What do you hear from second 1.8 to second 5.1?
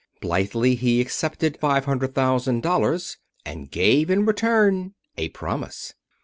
hundred thousand dollars and gave in return